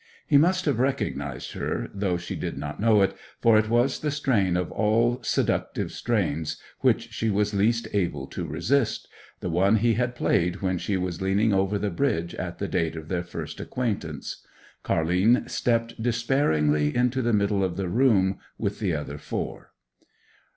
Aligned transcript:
He 0.25 0.35
must 0.35 0.65
have 0.65 0.79
recognized 0.79 1.51
her, 1.51 1.87
though 1.93 2.17
she 2.17 2.35
did 2.35 2.57
not 2.57 2.79
know 2.79 3.03
it, 3.03 3.15
for 3.39 3.59
it 3.59 3.69
was 3.69 3.99
the 3.99 4.09
strain 4.09 4.57
of 4.57 4.71
all 4.71 5.19
seductive 5.21 5.91
strains 5.91 6.59
which 6.79 7.09
she 7.11 7.29
was 7.29 7.53
least 7.53 7.87
able 7.93 8.25
to 8.25 8.47
resist—the 8.47 9.49
one 9.51 9.75
he 9.75 9.93
had 9.93 10.15
played 10.15 10.63
when 10.63 10.79
she 10.79 10.97
was 10.97 11.21
leaning 11.21 11.53
over 11.53 11.77
the 11.77 11.91
bridge 11.91 12.33
at 12.33 12.57
the 12.57 12.67
date 12.67 12.95
of 12.95 13.09
their 13.09 13.21
first 13.21 13.59
acquaintance. 13.59 14.43
Car'line 14.81 15.47
stepped 15.47 16.01
despairingly 16.01 16.95
into 16.95 17.21
the 17.21 17.31
middle 17.31 17.63
of 17.63 17.77
the 17.77 17.87
room 17.87 18.39
with 18.57 18.79
the 18.79 18.95
other 18.95 19.19
four. 19.19 19.71